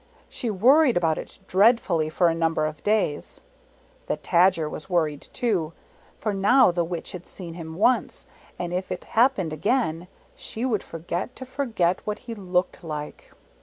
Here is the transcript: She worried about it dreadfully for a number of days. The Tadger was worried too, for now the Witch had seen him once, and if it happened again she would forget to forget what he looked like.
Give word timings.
She 0.31 0.49
worried 0.49 0.97
about 0.97 1.19
it 1.19 1.37
dreadfully 1.45 2.09
for 2.09 2.27
a 2.27 2.33
number 2.33 2.65
of 2.65 2.81
days. 2.81 3.39
The 4.07 4.17
Tadger 4.17 4.67
was 4.67 4.89
worried 4.89 5.21
too, 5.31 5.73
for 6.17 6.33
now 6.33 6.71
the 6.71 6.83
Witch 6.83 7.11
had 7.11 7.27
seen 7.27 7.53
him 7.53 7.75
once, 7.75 8.25
and 8.57 8.73
if 8.73 8.91
it 8.91 9.03
happened 9.03 9.53
again 9.53 10.07
she 10.35 10.65
would 10.65 10.81
forget 10.81 11.35
to 11.35 11.45
forget 11.45 12.01
what 12.03 12.17
he 12.25 12.33
looked 12.33 12.83
like. 12.83 13.31